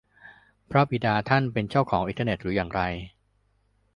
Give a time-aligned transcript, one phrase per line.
[0.71, 2.81] พระบิดาท่านเป็นเจ้าของอินเทอร์เน็ตหรืออย่างไร?